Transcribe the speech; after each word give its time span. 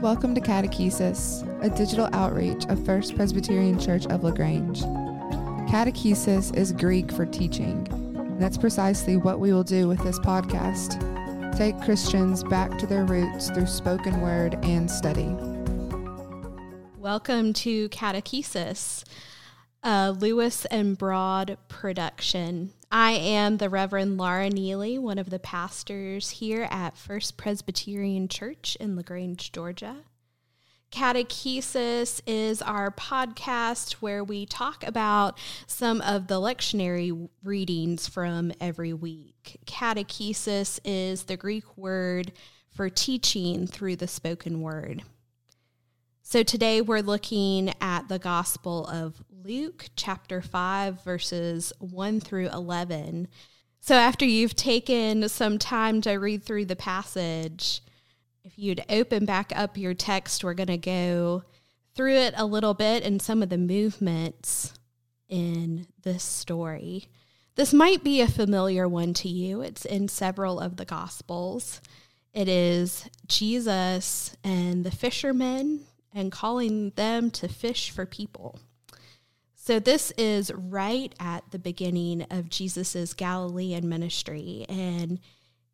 Welcome 0.00 0.34
to 0.34 0.40
Catechesis, 0.40 1.44
a 1.62 1.68
digital 1.68 2.08
outreach 2.14 2.64
of 2.70 2.82
First 2.86 3.16
Presbyterian 3.16 3.78
Church 3.78 4.06
of 4.06 4.24
LaGrange. 4.24 4.80
Catechesis 5.68 6.56
is 6.56 6.72
Greek 6.72 7.12
for 7.12 7.26
teaching, 7.26 7.86
and 7.90 8.40
that's 8.40 8.56
precisely 8.56 9.18
what 9.18 9.40
we 9.40 9.52
will 9.52 9.62
do 9.62 9.88
with 9.88 10.02
this 10.02 10.18
podcast 10.18 10.98
take 11.54 11.78
Christians 11.82 12.42
back 12.44 12.78
to 12.78 12.86
their 12.86 13.04
roots 13.04 13.50
through 13.50 13.66
spoken 13.66 14.22
word 14.22 14.56
and 14.62 14.90
study. 14.90 15.36
Welcome 16.96 17.52
to 17.52 17.90
Catechesis, 17.90 19.04
a 19.82 20.12
Lewis 20.12 20.64
and 20.64 20.96
Broad 20.96 21.58
production. 21.68 22.72
I 22.92 23.12
am 23.12 23.58
the 23.58 23.68
Reverend 23.68 24.18
Laura 24.18 24.50
Neely, 24.50 24.98
one 24.98 25.18
of 25.18 25.30
the 25.30 25.38
pastors 25.38 26.30
here 26.30 26.66
at 26.72 26.96
First 26.96 27.36
Presbyterian 27.36 28.26
Church 28.26 28.76
in 28.80 28.96
LaGrange, 28.96 29.52
Georgia. 29.52 29.98
Catechesis 30.90 32.20
is 32.26 32.60
our 32.60 32.90
podcast 32.90 33.92
where 33.94 34.24
we 34.24 34.44
talk 34.44 34.84
about 34.84 35.38
some 35.68 36.00
of 36.00 36.26
the 36.26 36.40
lectionary 36.40 37.28
readings 37.44 38.08
from 38.08 38.52
every 38.60 38.92
week. 38.92 39.60
Catechesis 39.66 40.80
is 40.84 41.24
the 41.24 41.36
Greek 41.36 41.76
word 41.76 42.32
for 42.74 42.90
teaching 42.90 43.68
through 43.68 43.94
the 43.94 44.08
spoken 44.08 44.62
word. 44.62 45.04
So 46.30 46.44
today 46.44 46.80
we're 46.80 47.00
looking 47.00 47.74
at 47.80 48.06
the 48.06 48.20
Gospel 48.20 48.86
of 48.86 49.20
Luke, 49.42 49.86
chapter 49.96 50.40
5, 50.40 51.02
verses 51.02 51.72
1 51.80 52.20
through 52.20 52.50
11. 52.50 53.26
So 53.80 53.96
after 53.96 54.24
you've 54.24 54.54
taken 54.54 55.28
some 55.28 55.58
time 55.58 56.00
to 56.02 56.12
read 56.12 56.44
through 56.44 56.66
the 56.66 56.76
passage, 56.76 57.80
if 58.44 58.56
you'd 58.56 58.84
open 58.88 59.24
back 59.24 59.50
up 59.56 59.76
your 59.76 59.92
text, 59.92 60.44
we're 60.44 60.54
going 60.54 60.68
to 60.68 60.78
go 60.78 61.42
through 61.96 62.14
it 62.14 62.34
a 62.36 62.46
little 62.46 62.74
bit 62.74 63.02
and 63.02 63.20
some 63.20 63.42
of 63.42 63.48
the 63.48 63.58
movements 63.58 64.72
in 65.28 65.88
this 66.04 66.22
story. 66.22 67.08
This 67.56 67.74
might 67.74 68.04
be 68.04 68.20
a 68.20 68.28
familiar 68.28 68.86
one 68.86 69.14
to 69.14 69.28
you. 69.28 69.62
It's 69.62 69.84
in 69.84 70.06
several 70.06 70.60
of 70.60 70.76
the 70.76 70.84
Gospels. 70.84 71.80
It 72.32 72.48
is 72.48 73.10
Jesus 73.26 74.36
and 74.44 74.84
the 74.84 74.92
fishermen 74.92 75.86
and 76.12 76.32
calling 76.32 76.90
them 76.96 77.30
to 77.32 77.48
fish 77.48 77.90
for 77.90 78.06
people. 78.06 78.58
So, 79.54 79.78
this 79.78 80.10
is 80.12 80.50
right 80.54 81.14
at 81.20 81.50
the 81.50 81.58
beginning 81.58 82.26
of 82.30 82.48
Jesus's 82.48 83.12
Galilean 83.12 83.88
ministry, 83.88 84.64
and 84.68 85.20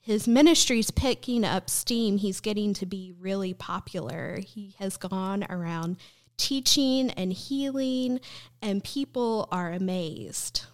his 0.00 0.26
ministry's 0.26 0.90
picking 0.90 1.44
up 1.44 1.68
steam. 1.68 2.16
He's 2.16 2.40
getting 2.40 2.74
to 2.74 2.86
be 2.86 3.12
really 3.18 3.54
popular. 3.54 4.38
He 4.40 4.74
has 4.78 4.96
gone 4.96 5.46
around 5.48 5.98
teaching 6.36 7.10
and 7.10 7.32
healing, 7.32 8.20
and 8.62 8.82
people 8.82 9.48
are 9.52 9.70
amazed. 9.72 10.64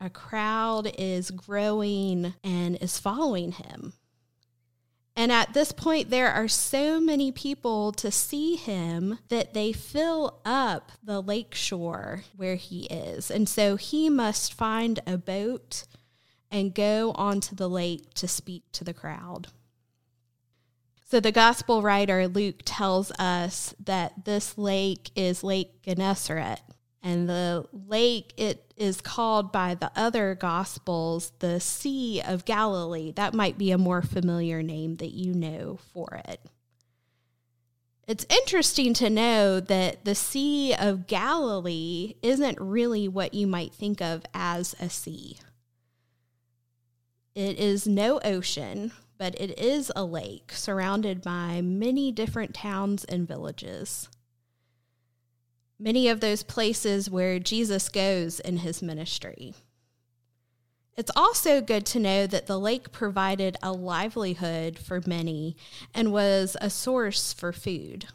A 0.00 0.10
crowd 0.10 0.92
is 0.98 1.30
growing 1.30 2.34
and 2.42 2.76
is 2.76 2.98
following 2.98 3.52
him. 3.52 3.92
And 5.20 5.30
at 5.30 5.52
this 5.52 5.70
point, 5.70 6.08
there 6.08 6.32
are 6.32 6.48
so 6.48 6.98
many 6.98 7.30
people 7.30 7.92
to 7.92 8.10
see 8.10 8.56
him 8.56 9.18
that 9.28 9.52
they 9.52 9.70
fill 9.70 10.40
up 10.46 10.92
the 11.04 11.20
lake 11.20 11.54
shore 11.54 12.24
where 12.34 12.54
he 12.54 12.86
is. 12.86 13.30
And 13.30 13.46
so 13.46 13.76
he 13.76 14.08
must 14.08 14.54
find 14.54 14.98
a 15.06 15.18
boat 15.18 15.84
and 16.50 16.74
go 16.74 17.12
onto 17.16 17.54
the 17.54 17.68
lake 17.68 18.14
to 18.14 18.26
speak 18.26 18.62
to 18.72 18.82
the 18.82 18.94
crowd. 18.94 19.48
So 21.04 21.20
the 21.20 21.32
gospel 21.32 21.82
writer 21.82 22.26
Luke 22.26 22.62
tells 22.64 23.12
us 23.18 23.74
that 23.78 24.24
this 24.24 24.56
lake 24.56 25.10
is 25.14 25.44
Lake 25.44 25.82
Gennesaret. 25.82 26.60
And 27.02 27.28
the 27.28 27.66
lake, 27.72 28.34
it 28.36 28.74
is 28.76 29.00
called 29.00 29.52
by 29.52 29.74
the 29.74 29.90
other 29.96 30.34
gospels 30.34 31.32
the 31.38 31.58
Sea 31.58 32.20
of 32.20 32.44
Galilee. 32.44 33.12
That 33.12 33.32
might 33.32 33.56
be 33.56 33.70
a 33.70 33.78
more 33.78 34.02
familiar 34.02 34.62
name 34.62 34.96
that 34.96 35.12
you 35.12 35.32
know 35.32 35.78
for 35.94 36.20
it. 36.26 36.40
It's 38.06 38.26
interesting 38.28 38.92
to 38.94 39.08
know 39.08 39.60
that 39.60 40.04
the 40.04 40.14
Sea 40.14 40.74
of 40.74 41.06
Galilee 41.06 42.16
isn't 42.22 42.60
really 42.60 43.08
what 43.08 43.34
you 43.34 43.46
might 43.46 43.72
think 43.72 44.02
of 44.02 44.24
as 44.34 44.74
a 44.80 44.90
sea. 44.90 45.38
It 47.34 47.58
is 47.58 47.86
no 47.86 48.20
ocean, 48.24 48.92
but 49.16 49.40
it 49.40 49.56
is 49.58 49.92
a 49.94 50.04
lake 50.04 50.52
surrounded 50.52 51.22
by 51.22 51.62
many 51.62 52.10
different 52.10 52.52
towns 52.52 53.04
and 53.04 53.28
villages 53.28 54.08
many 55.80 56.08
of 56.08 56.20
those 56.20 56.42
places 56.42 57.08
where 57.08 57.38
Jesus 57.38 57.88
goes 57.88 58.38
in 58.38 58.58
his 58.58 58.82
ministry. 58.82 59.54
It's 60.96 61.10
also 61.16 61.62
good 61.62 61.86
to 61.86 61.98
know 61.98 62.26
that 62.26 62.46
the 62.46 62.60
lake 62.60 62.92
provided 62.92 63.56
a 63.62 63.72
livelihood 63.72 64.78
for 64.78 65.00
many 65.06 65.56
and 65.94 66.12
was 66.12 66.56
a 66.60 66.68
source 66.68 67.32
for 67.32 67.52
food. 67.52 68.06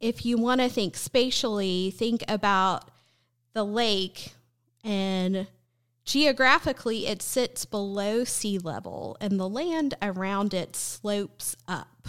If 0.00 0.24
you 0.24 0.38
want 0.38 0.62
to 0.62 0.70
think 0.70 0.96
spatially, 0.96 1.90
think 1.90 2.24
about 2.26 2.90
the 3.52 3.64
lake 3.64 4.32
and 4.82 5.46
geographically 6.04 7.06
it 7.06 7.20
sits 7.20 7.66
below 7.66 8.24
sea 8.24 8.58
level 8.58 9.16
and 9.20 9.38
the 9.38 9.48
land 9.48 9.94
around 10.00 10.54
it 10.54 10.74
slopes 10.74 11.56
up. 11.68 12.08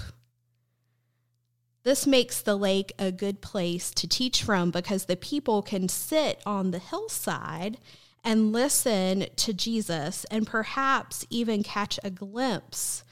This 1.87 2.05
makes 2.05 2.41
the 2.41 2.57
lake 2.57 2.91
a 2.99 3.13
good 3.13 3.39
place 3.39 3.91
to 3.91 4.09
teach 4.09 4.43
from 4.43 4.71
because 4.71 5.05
the 5.05 5.15
people 5.15 5.61
can 5.61 5.87
sit 5.87 6.41
on 6.45 6.71
the 6.71 6.79
hillside 6.79 7.77
and 8.25 8.51
listen 8.51 9.27
to 9.37 9.53
Jesus 9.53 10.25
and 10.25 10.45
perhaps 10.45 11.25
even 11.29 11.63
catch 11.63 11.97
a 12.03 12.09
glimpse 12.09 13.05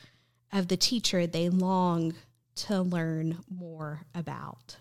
of 0.52 0.68
the 0.68 0.76
teacher 0.76 1.26
they 1.26 1.48
long 1.48 2.16
to 2.56 2.82
learn 2.82 3.46
more 3.50 4.02
about. 4.14 4.76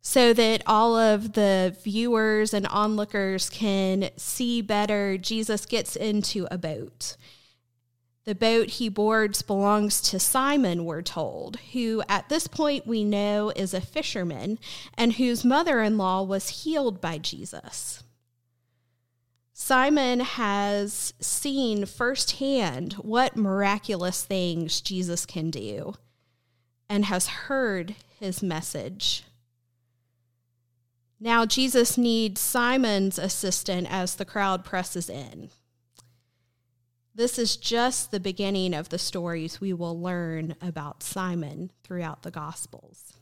So 0.00 0.32
that 0.32 0.62
all 0.66 0.96
of 0.96 1.34
the 1.34 1.76
viewers 1.84 2.54
and 2.54 2.66
onlookers 2.68 3.50
can 3.50 4.08
see 4.16 4.62
better, 4.62 5.18
Jesus 5.18 5.66
gets 5.66 5.96
into 5.96 6.48
a 6.50 6.56
boat 6.56 7.18
the 8.24 8.34
boat 8.34 8.70
he 8.70 8.88
boards 8.88 9.42
belongs 9.42 10.00
to 10.00 10.18
Simon, 10.18 10.84
we're 10.84 11.02
told, 11.02 11.56
who 11.72 12.02
at 12.08 12.28
this 12.28 12.46
point 12.46 12.86
we 12.86 13.04
know 13.04 13.52
is 13.54 13.74
a 13.74 13.80
fisherman 13.80 14.58
and 14.96 15.14
whose 15.14 15.44
mother 15.44 15.82
in 15.82 15.98
law 15.98 16.22
was 16.22 16.64
healed 16.64 17.00
by 17.00 17.18
Jesus. 17.18 18.02
Simon 19.52 20.20
has 20.20 21.12
seen 21.20 21.86
firsthand 21.86 22.94
what 22.94 23.36
miraculous 23.36 24.24
things 24.24 24.80
Jesus 24.80 25.26
can 25.26 25.50
do 25.50 25.94
and 26.88 27.04
has 27.04 27.28
heard 27.28 27.94
his 28.18 28.42
message. 28.42 29.24
Now, 31.20 31.46
Jesus 31.46 31.96
needs 31.96 32.40
Simon's 32.40 33.18
assistance 33.18 33.86
as 33.90 34.16
the 34.16 34.24
crowd 34.24 34.64
presses 34.64 35.08
in. 35.08 35.50
This 37.16 37.38
is 37.38 37.56
just 37.56 38.10
the 38.10 38.18
beginning 38.18 38.74
of 38.74 38.88
the 38.88 38.98
stories 38.98 39.60
we 39.60 39.72
will 39.72 40.00
learn 40.00 40.56
about 40.60 41.02
Simon 41.02 41.70
throughout 41.84 42.22
the 42.22 42.32
Gospels. 42.32 43.12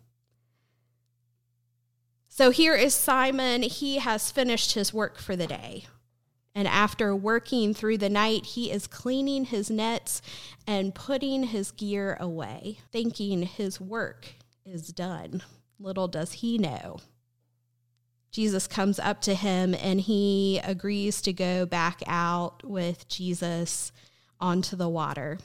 So 2.27 2.50
here 2.50 2.74
is 2.74 2.94
Simon. 2.94 3.62
He 3.62 3.98
has 3.98 4.30
finished 4.30 4.72
his 4.72 4.94
work 4.94 5.18
for 5.18 5.36
the 5.36 5.47
day. 5.47 5.84
And 6.54 6.66
after 6.66 7.15
working 7.15 7.74
through 7.74 7.98
the 7.98 8.09
night, 8.09 8.47
he 8.47 8.71
is 8.71 8.86
cleaning 8.86 9.44
his 9.44 9.71
nets 9.71 10.22
and 10.66 10.95
putting 10.95 11.45
his 11.45 11.71
gear 11.71 12.16
away, 12.18 12.78
thinking 12.91 13.42
his 13.42 13.78
work 13.78 14.27
is 14.65 14.88
done. 14.88 15.42
Little 15.78 16.09
does 16.09 16.33
he 16.33 16.56
know 16.56 17.00
Jesus 18.33 18.67
comes 18.67 18.99
up 18.99 19.21
to 19.23 19.34
him 19.34 19.75
and 19.75 20.01
he 20.01 20.59
agrees 20.65 21.21
to 21.21 21.34
go 21.34 21.67
back 21.67 22.03
out 22.07 22.65
with 22.65 23.07
Jesus 23.07 23.93
onto 24.41 24.75
the 24.75 24.89
water. 24.89 25.39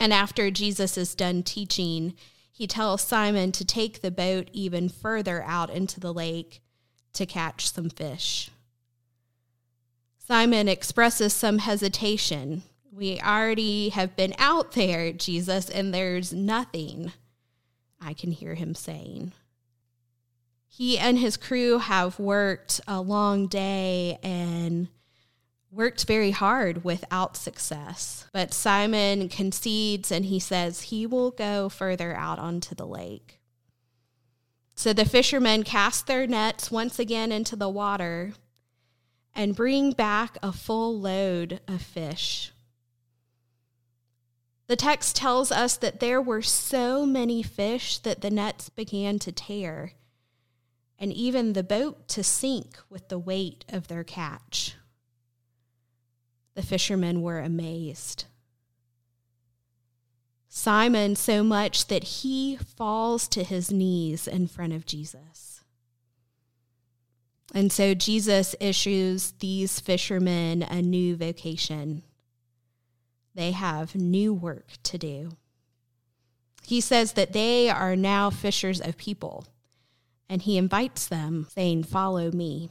And 0.00 0.12
after 0.12 0.50
Jesus 0.50 0.98
is 0.98 1.14
done 1.14 1.44
teaching, 1.44 2.14
he 2.50 2.66
tells 2.66 3.00
Simon 3.00 3.52
to 3.52 3.64
take 3.64 4.02
the 4.02 4.10
boat 4.10 4.48
even 4.52 4.88
further 4.88 5.42
out 5.44 5.70
into 5.70 6.00
the 6.00 6.12
lake 6.12 6.60
to 7.12 7.24
catch 7.24 7.70
some 7.70 7.90
fish. 7.90 8.50
Simon 10.18 10.66
expresses 10.66 11.32
some 11.32 11.58
hesitation. 11.58 12.64
We 12.90 13.20
already 13.20 13.90
have 13.90 14.16
been 14.16 14.34
out 14.38 14.72
there, 14.72 15.12
Jesus, 15.12 15.70
and 15.70 15.94
there's 15.94 16.32
nothing, 16.32 17.12
I 18.00 18.14
can 18.14 18.32
hear 18.32 18.54
him 18.54 18.74
saying 18.74 19.32
he 20.76 20.98
and 20.98 21.18
his 21.18 21.38
crew 21.38 21.78
have 21.78 22.18
worked 22.18 22.82
a 22.86 23.00
long 23.00 23.46
day 23.46 24.18
and 24.22 24.88
worked 25.70 26.04
very 26.04 26.32
hard 26.32 26.84
without 26.84 27.34
success. 27.34 28.26
But 28.30 28.52
Simon 28.52 29.30
concedes 29.30 30.12
and 30.12 30.26
he 30.26 30.38
says 30.38 30.82
he 30.82 31.06
will 31.06 31.30
go 31.30 31.70
further 31.70 32.14
out 32.14 32.38
onto 32.38 32.74
the 32.74 32.86
lake. 32.86 33.40
So 34.74 34.92
the 34.92 35.06
fishermen 35.06 35.62
cast 35.62 36.06
their 36.06 36.26
nets 36.26 36.70
once 36.70 36.98
again 36.98 37.32
into 37.32 37.56
the 37.56 37.70
water 37.70 38.34
and 39.34 39.56
bring 39.56 39.92
back 39.92 40.36
a 40.42 40.52
full 40.52 41.00
load 41.00 41.58
of 41.66 41.80
fish. 41.80 42.52
The 44.66 44.76
text 44.76 45.16
tells 45.16 45.50
us 45.50 45.78
that 45.78 46.00
there 46.00 46.20
were 46.20 46.42
so 46.42 47.06
many 47.06 47.42
fish 47.42 47.96
that 48.00 48.20
the 48.20 48.30
nets 48.30 48.68
began 48.68 49.18
to 49.20 49.32
tear, 49.32 49.92
and 50.98 51.12
even 51.12 51.52
the 51.52 51.62
boat 51.62 52.08
to 52.08 52.22
sink 52.22 52.78
with 52.88 53.08
the 53.08 53.18
weight 53.18 53.64
of 53.68 53.88
their 53.88 54.04
catch. 54.04 54.76
The 56.54 56.62
fishermen 56.62 57.20
were 57.22 57.40
amazed. 57.40 58.24
Simon 60.48 61.14
so 61.16 61.44
much 61.44 61.88
that 61.88 62.04
he 62.04 62.56
falls 62.56 63.28
to 63.28 63.44
his 63.44 63.70
knees 63.70 64.26
in 64.26 64.46
front 64.46 64.72
of 64.72 64.86
Jesus. 64.86 65.60
And 67.54 67.70
so 67.70 67.94
Jesus 67.94 68.54
issues 68.58 69.32
these 69.32 69.78
fishermen 69.80 70.62
a 70.62 70.80
new 70.80 71.14
vocation. 71.14 72.02
They 73.34 73.52
have 73.52 73.94
new 73.94 74.32
work 74.32 74.68
to 74.84 74.96
do. 74.96 75.36
He 76.64 76.80
says 76.80 77.12
that 77.12 77.32
they 77.32 77.68
are 77.68 77.94
now 77.94 78.30
fishers 78.30 78.80
of 78.80 78.96
people, 78.96 79.46
and 80.28 80.42
he 80.42 80.58
invites 80.58 81.06
them, 81.06 81.46
saying, 81.50 81.84
Follow 81.84 82.30
me. 82.30 82.70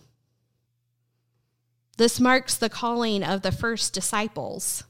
This 1.97 2.19
marks 2.19 2.55
the 2.55 2.69
calling 2.69 3.23
of 3.23 3.41
the 3.41 3.51
first 3.51 3.93
disciples. 3.93 4.83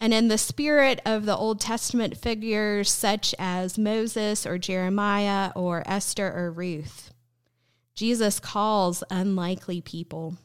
And 0.00 0.14
in 0.14 0.28
the 0.28 0.38
spirit 0.38 1.00
of 1.04 1.24
the 1.24 1.36
Old 1.36 1.60
Testament 1.60 2.16
figures 2.16 2.88
such 2.88 3.34
as 3.36 3.76
Moses 3.76 4.46
or 4.46 4.56
Jeremiah 4.56 5.50
or 5.56 5.82
Esther 5.86 6.32
or 6.32 6.52
Ruth, 6.52 7.12
Jesus 7.96 8.38
calls 8.38 9.02
unlikely 9.10 9.80
people. 9.80 10.36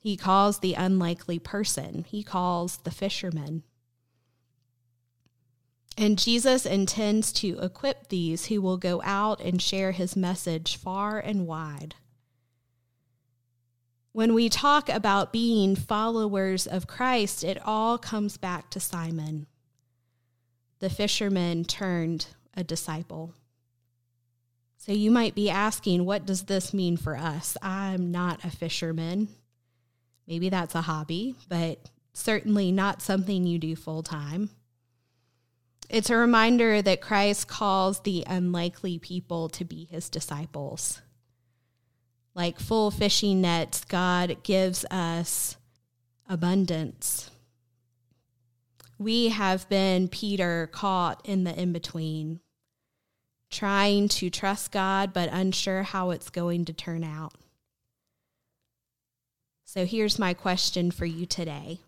He 0.00 0.16
calls 0.16 0.58
the 0.58 0.74
unlikely 0.74 1.38
person, 1.38 2.04
he 2.08 2.24
calls 2.24 2.78
the 2.78 2.90
fisherman. 2.90 3.62
And 5.96 6.18
Jesus 6.18 6.66
intends 6.66 7.32
to 7.34 7.58
equip 7.60 8.08
these 8.08 8.46
who 8.46 8.60
will 8.60 8.76
go 8.76 9.00
out 9.04 9.40
and 9.40 9.62
share 9.62 9.92
his 9.92 10.16
message 10.16 10.76
far 10.76 11.20
and 11.20 11.46
wide. 11.46 11.94
When 14.12 14.34
we 14.34 14.48
talk 14.48 14.88
about 14.88 15.32
being 15.32 15.76
followers 15.76 16.66
of 16.66 16.86
Christ, 16.86 17.42
it 17.42 17.58
all 17.64 17.98
comes 17.98 18.36
back 18.36 18.70
to 18.70 18.80
Simon. 18.80 19.46
The 20.80 20.90
fisherman 20.90 21.64
turned 21.64 22.26
a 22.56 22.64
disciple. 22.64 23.34
So 24.78 24.92
you 24.92 25.10
might 25.10 25.34
be 25.34 25.48
asking, 25.48 26.04
what 26.04 26.26
does 26.26 26.42
this 26.42 26.74
mean 26.74 26.96
for 26.96 27.16
us? 27.16 27.56
I'm 27.62 28.12
not 28.12 28.44
a 28.44 28.50
fisherman. 28.50 29.28
Maybe 30.26 30.48
that's 30.48 30.74
a 30.74 30.82
hobby, 30.82 31.36
but 31.48 31.90
certainly 32.12 32.70
not 32.70 33.02
something 33.02 33.46
you 33.46 33.58
do 33.58 33.76
full 33.76 34.02
time. 34.02 34.50
It's 35.90 36.10
a 36.10 36.16
reminder 36.16 36.82
that 36.82 37.00
Christ 37.00 37.48
calls 37.48 38.00
the 38.00 38.24
unlikely 38.26 38.98
people 38.98 39.48
to 39.50 39.64
be 39.64 39.84
his 39.84 40.08
disciples 40.08 41.00
like 42.34 42.58
full 42.58 42.90
fishing 42.90 43.40
nets, 43.40 43.84
God 43.84 44.42
gives 44.42 44.84
us 44.90 45.56
abundance. 46.28 47.30
We 48.98 49.28
have 49.28 49.68
been 49.68 50.08
Peter 50.08 50.68
caught 50.72 51.20
in 51.24 51.44
the 51.44 51.58
in 51.58 51.72
between, 51.72 52.40
trying 53.50 54.08
to 54.08 54.30
trust 54.30 54.72
God, 54.72 55.12
but 55.12 55.28
unsure 55.32 55.82
how 55.82 56.10
it's 56.10 56.30
going 56.30 56.64
to 56.66 56.72
turn 56.72 57.04
out. 57.04 57.34
So 59.64 59.86
here's 59.86 60.18
my 60.18 60.34
question 60.34 60.90
for 60.90 61.06
you 61.06 61.26
today 61.26 61.80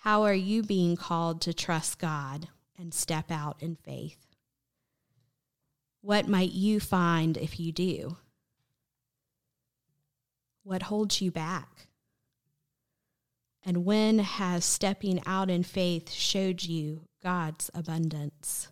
How 0.00 0.22
are 0.22 0.34
you 0.34 0.62
being 0.62 0.96
called 0.96 1.40
to 1.42 1.54
trust 1.54 1.98
God 1.98 2.48
and 2.78 2.94
step 2.94 3.30
out 3.30 3.56
in 3.60 3.74
faith? 3.74 4.24
What 6.00 6.28
might 6.28 6.52
you 6.52 6.78
find 6.80 7.36
if 7.36 7.58
you 7.58 7.72
do? 7.72 8.16
What 10.62 10.84
holds 10.84 11.20
you 11.20 11.30
back? 11.30 11.88
And 13.64 13.84
when 13.84 14.20
has 14.20 14.64
stepping 14.64 15.20
out 15.26 15.50
in 15.50 15.64
faith 15.64 16.10
showed 16.10 16.62
you 16.62 17.02
God's 17.22 17.70
abundance? 17.74 18.68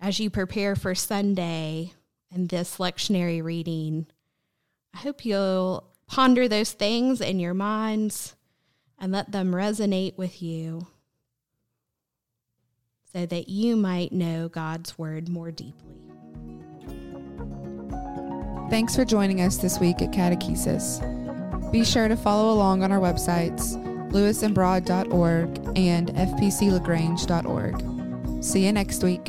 As 0.00 0.20
you 0.20 0.30
prepare 0.30 0.76
for 0.76 0.94
Sunday 0.94 1.92
and 2.30 2.48
this 2.48 2.76
lectionary 2.76 3.42
reading, 3.42 4.06
I 4.94 4.98
hope 4.98 5.24
you'll 5.24 5.88
ponder 6.06 6.46
those 6.46 6.72
things 6.72 7.20
in 7.20 7.40
your 7.40 7.54
minds 7.54 8.36
and 8.98 9.10
let 9.10 9.32
them 9.32 9.52
resonate 9.52 10.16
with 10.16 10.42
you 10.42 10.86
so 13.12 13.26
that 13.26 13.48
you 13.48 13.76
might 13.76 14.12
know 14.12 14.48
God's 14.48 14.98
word 14.98 15.28
more 15.28 15.50
deeply. 15.50 15.74
Thanks 18.70 18.94
for 18.94 19.04
joining 19.04 19.40
us 19.40 19.56
this 19.56 19.78
week 19.78 20.02
at 20.02 20.10
Catechesis. 20.10 21.02
Be 21.72 21.84
sure 21.84 22.08
to 22.08 22.16
follow 22.16 22.52
along 22.52 22.82
on 22.82 22.92
our 22.92 23.00
websites, 23.00 23.76
lewisandbroad.org 24.12 25.78
and 25.78 26.08
fpclagrange.org. 26.08 28.44
See 28.44 28.66
you 28.66 28.72
next 28.72 29.02
week. 29.02 29.26